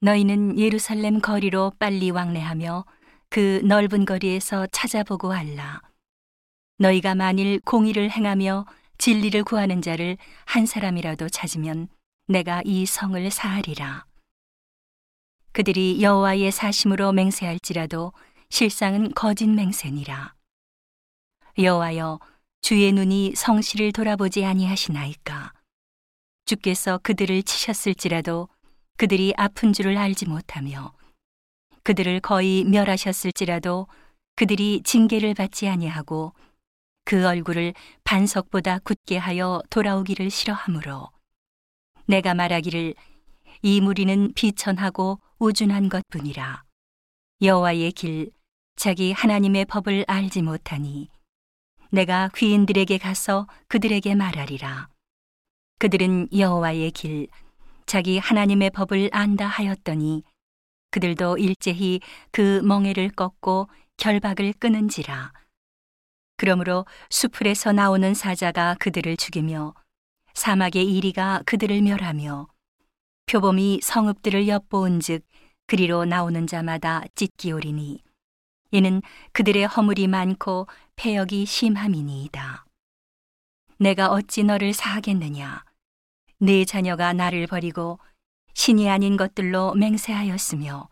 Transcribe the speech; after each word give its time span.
너희는 0.00 0.58
예루살렘 0.58 1.20
거리로 1.20 1.72
빨리 1.78 2.10
왕래하며 2.10 2.86
그 3.28 3.60
넓은 3.64 4.06
거리에서 4.06 4.66
찾아보고 4.68 5.32
알라. 5.32 5.82
너희가 6.78 7.14
만일 7.14 7.60
공의를 7.60 8.10
행하며 8.10 8.64
진리를 8.96 9.44
구하는 9.44 9.82
자를 9.82 10.16
한 10.46 10.64
사람이라도 10.64 11.28
찾으면 11.28 11.88
내가 12.26 12.62
이 12.64 12.86
성을 12.86 13.30
사하리라. 13.30 14.06
그들이 15.52 16.00
여호와의 16.00 16.50
사심으로 16.50 17.12
맹세할지라도 17.12 18.12
실상은 18.48 19.12
거짓 19.12 19.48
맹세니라. 19.48 20.34
여호와여 21.58 22.20
주의 22.62 22.90
눈이 22.92 23.34
성실을 23.36 23.92
돌아보지 23.92 24.44
아니하시나이까. 24.46 25.52
주께서 26.46 26.98
그들을 27.02 27.42
치셨을지라도 27.42 28.48
그들이 29.00 29.32
아픈 29.38 29.72
줄을 29.72 29.96
알지 29.96 30.26
못하며 30.28 30.92
그들을 31.84 32.20
거의 32.20 32.64
멸하셨을지라도 32.64 33.86
그들이 34.36 34.82
징계를 34.84 35.32
받지 35.32 35.68
아니하고 35.68 36.34
그 37.06 37.26
얼굴을 37.26 37.72
반석보다 38.04 38.80
굳게 38.80 39.16
하여 39.16 39.62
돌아오기를 39.70 40.28
싫어하므로 40.28 41.08
내가 42.04 42.34
말하기를 42.34 42.94
이 43.62 43.80
무리는 43.80 44.34
비천하고 44.34 45.18
우준한 45.38 45.88
것뿐이라. 45.88 46.64
여호와의 47.40 47.92
길 47.92 48.30
자기 48.76 49.12
하나님의 49.12 49.64
법을 49.64 50.04
알지 50.08 50.42
못하니 50.42 51.08
내가 51.90 52.28
귀인들에게 52.36 52.98
가서 52.98 53.46
그들에게 53.68 54.14
말하리라. 54.14 54.90
그들은 55.78 56.28
여호와의 56.36 56.90
길 56.90 57.28
자기 57.90 58.18
하나님의 58.18 58.70
법을 58.70 59.10
안다 59.10 59.48
하였더니 59.48 60.22
그들도 60.92 61.38
일제히 61.38 61.98
그 62.30 62.62
멍에를 62.62 63.10
꺾고 63.10 63.68
결박을 63.96 64.52
끊은지라 64.60 65.32
그러므로 66.36 66.86
수풀에서 67.10 67.72
나오는 67.72 68.14
사자가 68.14 68.76
그들을 68.78 69.16
죽이며 69.16 69.74
사막의 70.34 70.84
이리가 70.84 71.42
그들을 71.46 71.82
멸하며 71.82 72.46
표범이 73.26 73.80
성읍들을 73.82 74.46
엿보은즉 74.46 75.26
그리로 75.66 76.04
나오는 76.04 76.46
자마다 76.46 77.02
찢기오리니 77.16 78.04
이는 78.70 79.02
그들의 79.32 79.66
허물이 79.66 80.06
많고 80.06 80.68
폐역이 80.94 81.44
심함이니이다. 81.44 82.66
내가 83.78 84.12
어찌 84.12 84.44
너를 84.44 84.74
사하겠느냐? 84.74 85.64
네 86.42 86.64
자녀가 86.64 87.12
나를 87.12 87.46
버리고 87.46 87.98
신이 88.54 88.88
아닌 88.88 89.18
것들로 89.18 89.74
맹세하였으며 89.74 90.88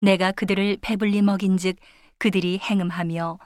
내가 0.00 0.32
그들을 0.32 0.78
배불리 0.80 1.20
먹인즉 1.20 1.76
그들이 2.16 2.58
행음하며 2.58 3.38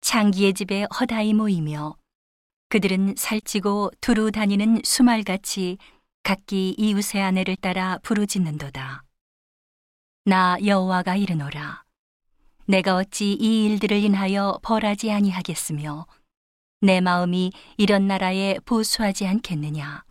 창기의 0.00 0.54
집에 0.54 0.86
허다히 0.98 1.34
모이며 1.34 1.94
그들은 2.70 3.16
살찌고 3.18 3.90
두루 4.00 4.30
다니는 4.32 4.80
수말같이 4.82 5.76
각기 6.22 6.74
이웃의 6.78 7.20
아내를 7.20 7.56
따라 7.56 7.98
부르짖는도다. 8.02 9.04
나 10.24 10.56
여호와가 10.64 11.16
이르노라. 11.16 11.84
내가 12.64 12.96
어찌 12.96 13.34
이 13.34 13.66
일들을 13.66 13.98
인하여 13.98 14.58
벌하지 14.62 15.12
아니하겠으며 15.12 16.06
내 16.80 17.02
마음이 17.02 17.52
이런 17.76 18.06
나라에 18.06 18.58
보수하지 18.64 19.26
않겠느냐. 19.26 20.04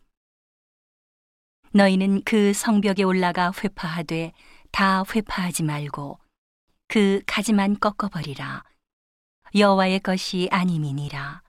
너희는 1.74 2.24
그 2.26 2.54
성벽에 2.54 3.04
올라가 3.04 3.52
회파하되 3.52 4.34
다 4.72 5.04
회파하지 5.04 5.64
말고 5.64 6.20
그 6.88 7.22
가지만 7.26 7.80
꺾어버리라. 7.80 8.64
여호와의 9.56 10.02
것이 10.02 10.50
아님이니라. 10.52 11.42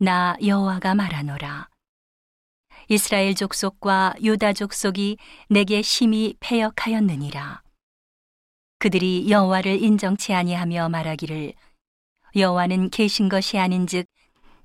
나 0.00 0.36
여호와가 0.44 0.96
말하노라. 0.96 1.68
이스라엘 2.88 3.34
족속과 3.36 4.14
유다 4.22 4.52
족속이 4.54 5.18
내게 5.48 5.82
심히 5.82 6.34
패역하였느니라. 6.40 7.62
그들이 8.78 9.30
여호와를 9.30 9.80
인정치 9.80 10.34
아니하며 10.34 10.88
말하기를 10.88 11.54
여호와는 12.34 12.90
계신 12.90 13.28
것이 13.28 13.56
아닌즉 13.58 14.06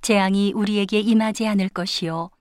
재앙이 0.02 0.54
우리에게 0.54 1.00
임하지 1.00 1.48
않을 1.48 1.70
것이요 1.70 2.32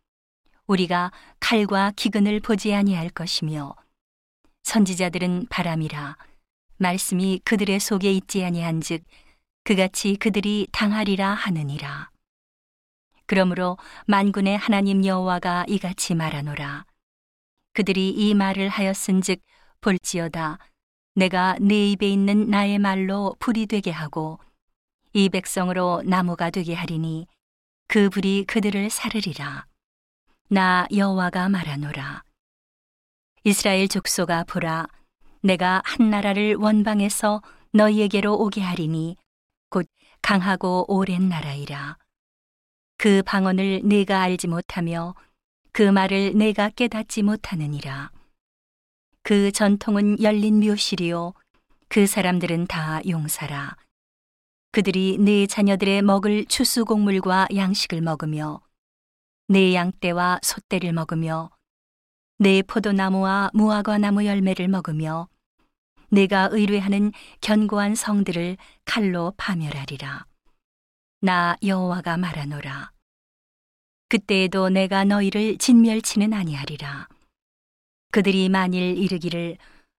우리가 0.68 1.10
칼과 1.40 1.92
기근을 1.96 2.40
보지 2.40 2.74
아니할 2.74 3.08
것이며 3.08 3.74
선지자들은 4.64 5.46
바람이라 5.48 6.16
말씀이 6.76 7.40
그들의 7.44 7.80
속에 7.80 8.12
있지 8.12 8.44
아니한즉 8.44 9.02
그같이 9.64 10.16
그들이 10.16 10.68
당하리라 10.72 11.34
하느니라. 11.34 12.10
그러므로 13.26 13.76
만군의 14.06 14.56
하나님 14.56 15.04
여호와가 15.04 15.64
이같이 15.68 16.14
말하노라. 16.14 16.84
그들이 17.72 18.10
이 18.10 18.34
말을 18.34 18.68
하였은즉 18.68 19.40
볼지어다 19.80 20.58
내가 21.14 21.56
내 21.60 21.90
입에 21.90 22.08
있는 22.08 22.48
나의 22.48 22.78
말로 22.78 23.36
불이 23.38 23.66
되게 23.66 23.90
하고 23.90 24.38
이 25.12 25.28
백성으로 25.28 26.02
나무가 26.04 26.50
되게 26.50 26.74
하리니 26.74 27.26
그 27.86 28.10
불이 28.10 28.44
그들을 28.46 28.90
사르리라. 28.90 29.67
나 30.50 30.86
여호와가 30.90 31.50
말하노라. 31.50 32.22
이스라엘 33.44 33.86
족속아 33.86 34.44
보라 34.44 34.86
내가 35.42 35.82
한 35.84 36.08
나라를 36.08 36.54
원방에서 36.54 37.42
너희에게로 37.74 38.34
오게 38.34 38.62
하리니 38.62 39.18
곧 39.68 39.86
강하고 40.22 40.86
오랜 40.88 41.28
나라이라. 41.28 41.98
그 42.96 43.22
방언을 43.26 43.82
내가 43.84 44.22
알지 44.22 44.48
못하며 44.48 45.14
그 45.72 45.82
말을 45.82 46.32
내가 46.34 46.70
깨닫지 46.70 47.22
못하느니라. 47.22 48.10
그 49.22 49.52
전통은 49.52 50.22
열린 50.22 50.60
묘실이요. 50.60 51.34
그 51.88 52.06
사람들은 52.06 52.68
다 52.68 53.02
용사라. 53.06 53.76
그들이 54.72 55.18
내 55.20 55.46
자녀들의 55.46 56.00
먹을 56.00 56.46
추수 56.46 56.86
곡물과 56.86 57.48
양식을 57.54 58.00
먹으며 58.00 58.62
내 59.50 59.74
양떼와 59.74 60.40
소떼를 60.42 60.92
먹으며 60.92 61.48
내 62.38 62.60
포도나무와 62.60 63.50
무화과 63.54 63.96
나무 63.96 64.26
열매를 64.26 64.68
먹으며 64.68 65.26
내가 66.10 66.50
의뢰하는 66.52 67.12
견고한 67.40 67.94
성들을 67.94 68.58
칼로 68.84 69.32
파멸하리라. 69.38 70.26
나 71.22 71.56
여호와가 71.64 72.18
말하노라. 72.18 72.92
그때에도 74.10 74.68
내가 74.68 75.04
너희를 75.04 75.56
진멸치는 75.56 76.34
아니하리라. 76.34 77.08
그들이 78.12 78.50
만일 78.50 78.98
이르기를 78.98 79.56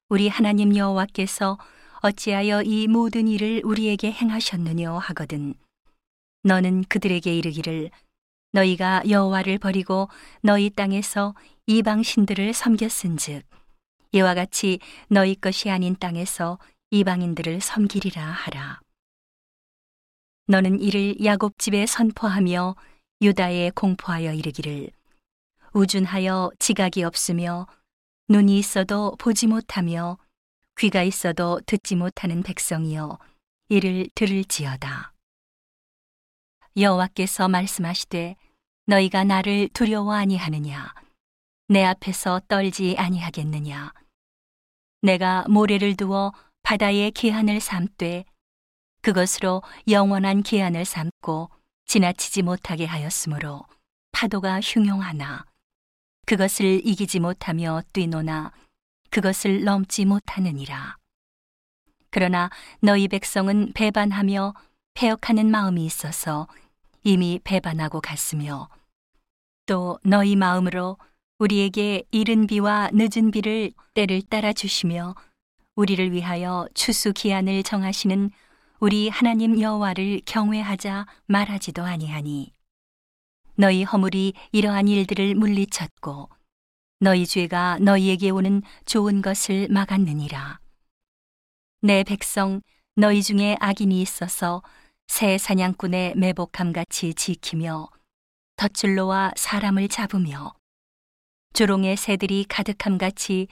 우리 0.09 0.27
하나님 0.27 0.75
여호와께서 0.75 1.57
어찌하여 2.01 2.61
이 2.61 2.88
모든 2.88 3.27
일을 3.27 3.63
우리에게 3.65 4.11
행하셨느뇨 4.11 4.95
하거든. 4.99 5.55
너는 6.43 6.83
그들에게 6.83 7.35
이르기를 7.35 7.89
너희가 8.51 9.03
여호와를 9.07 9.59
버리고 9.59 10.09
너희 10.41 10.69
땅에서 10.69 11.35
이방 11.67 12.03
신들을 12.03 12.53
섬겼은즉 12.53 13.43
이와 14.11 14.33
같이 14.33 14.79
너희 15.07 15.35
것이 15.35 15.69
아닌 15.69 15.95
땅에서 15.95 16.57
이방인들을 16.89 17.61
섬기리라 17.61 18.23
하라. 18.23 18.81
너는 20.47 20.81
이를 20.81 21.23
야곱 21.23 21.59
집에 21.59 21.85
선포하며 21.85 22.75
유다에 23.21 23.69
공포하여 23.75 24.33
이르기를 24.33 24.89
우준하여 25.73 26.51
지각이 26.57 27.03
없으며 27.03 27.67
눈이 28.29 28.57
있어도 28.57 29.15
보지 29.19 29.45
못하며 29.45 30.18
귀가 30.79 31.03
있어도 31.03 31.59
듣지 31.68 31.95
못하는 31.95 32.41
백성이여 32.41 33.19
이를 33.68 34.09
들을지어다. 34.15 35.13
여호와께서 36.75 37.47
말씀하시되 37.47 38.35
너희가 38.89 39.24
나를 39.24 39.69
두려워 39.69 40.13
아니하느냐? 40.15 40.95
내 41.68 41.83
앞에서 41.83 42.41
떨지 42.47 42.95
아니하겠느냐? 42.97 43.94
내가 45.03 45.45
모래를 45.47 45.95
두어 45.95 46.33
바다의 46.63 47.12
기한을 47.12 47.59
삼되 47.59 48.25
그것으로 49.01 49.62
영원한 49.88 50.41
기한을 50.41 50.86
삼고 50.86 51.51
지나치지 51.86 52.41
못하게 52.41 52.86
하였으므로 52.86 53.63
파도가 54.12 54.59
흉용하나? 54.59 55.45
그것을 56.25 56.81
이기지 56.83 57.19
못하며 57.19 57.81
뛰노나? 57.94 58.51
그것을 59.12 59.65
넘지 59.65 60.06
못하느니라. 60.06 60.97
그러나 62.09 62.50
너희 62.81 63.07
백성은 63.07 63.74
배반하며 63.74 64.56
폐역하는 64.95 65.51
마음이 65.51 65.86
있어서 65.86 66.47
이미 67.03 67.39
배반하고 67.44 68.01
갔으며 68.01 68.68
또 69.69 70.00
너희 70.04 70.36
마음으로 70.36 70.98
우리에게 71.38 72.04
이른 72.10 72.48
비와 72.48 72.89
늦은 72.92 73.30
비를 73.30 73.71
때를 73.94 74.24
따라 74.24 74.51
주시며 74.51 75.13
우리를 75.75 76.12
위하여 76.12 76.68
추수 76.74 77.13
기한을 77.13 77.62
정하시는 77.62 78.31
우리 78.80 79.10
하나님 79.10 79.62
여호와를 79.62 80.21
경외하자 80.25 81.06
말하지도 81.27 81.83
아니하니. 81.83 82.51
너희 83.57 83.83
허물이 83.83 84.33
이러한 84.54 84.88
일들을 84.88 85.36
물리쳤고 85.36 86.31
너희 87.00 87.27
죄가 87.27 87.77
너희에게 87.80 88.31
오는 88.31 88.63
좋은 88.88 89.22
것을 89.22 89.68
막았느니라. 89.69 90.60
내 91.83 92.04
백성 92.04 92.62
너희 92.95 93.22
중에 93.22 93.56
악인이 93.60 94.01
있어서 94.01 94.63
새 95.07 95.38
사냥꾼의 95.38 96.15
매복함 96.15 96.74
같이 96.74 97.13
지키며 97.13 97.88
덫줄로와 98.59 99.31
사람을 99.38 99.88
잡으며 99.88 100.53
조롱의 101.53 101.95
새들이 101.95 102.44
가득함 102.44 102.97
같이 102.97 103.47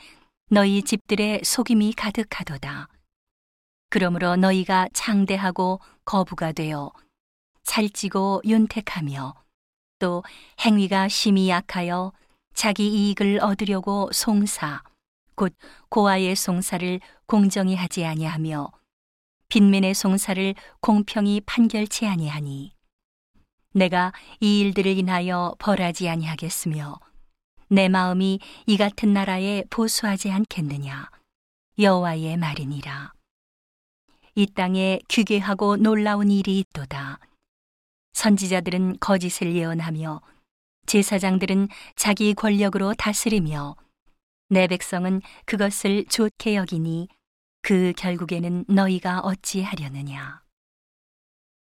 너희 0.49 0.83
집들의 0.83 1.45
속임이 1.45 1.93
가득하도다. 1.93 2.89
그러므로 3.89 4.35
너희가 4.35 4.89
창대하고 4.91 5.79
거부가 6.03 6.51
되어 6.51 6.91
살찌고 7.63 8.41
윤택하며 8.43 9.33
또 9.99 10.23
행위가 10.59 11.07
심히 11.07 11.47
약하여 11.47 12.11
자기 12.53 12.89
이익을 12.89 13.39
얻으려고 13.41 14.09
송사 14.11 14.83
곧 15.35 15.55
고아의 15.87 16.35
송사를 16.35 16.99
공정히 17.27 17.75
하지 17.75 18.03
아니하며 18.03 18.71
빈민의 19.47 19.93
송사를 19.93 20.53
공평히 20.81 21.39
판결치 21.45 22.05
아니하니 22.05 22.76
내가 23.73 24.13
이 24.39 24.59
일들을 24.59 24.97
인하여 24.97 25.55
벌하지 25.59 26.09
아니하겠으며 26.09 26.99
내 27.69 27.89
마음이 27.89 28.39
이 28.65 28.77
같은 28.77 29.13
나라에 29.13 29.63
보수하지 29.69 30.31
않겠느냐? 30.31 31.09
여호와의 31.79 32.37
말이니라. 32.37 33.13
이 34.35 34.45
땅에 34.47 34.99
귀괴하고 35.07 35.77
놀라운 35.77 36.31
일이 36.31 36.59
있도다. 36.59 37.19
선지자들은 38.13 38.97
거짓을 38.99 39.55
예언하며 39.55 40.21
제사장들은 40.87 41.67
자기 41.95 42.33
권력으로 42.33 42.93
다스리며 42.93 43.75
내 44.49 44.67
백성은 44.67 45.21
그것을 45.45 46.05
좋게 46.05 46.55
여기니 46.55 47.09
그 47.61 47.93
결국에는 47.97 48.65
너희가 48.69 49.19
어찌하려느냐 49.19 50.41